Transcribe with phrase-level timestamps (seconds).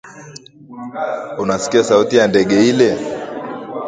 [1.37, 2.97] Unasikia sauti ya ndege ile?